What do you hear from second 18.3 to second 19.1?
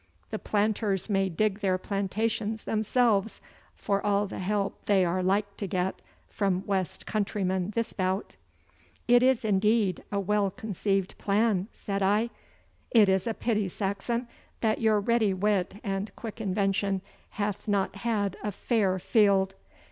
a fair